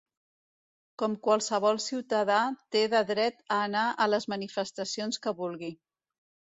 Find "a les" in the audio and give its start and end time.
4.07-4.31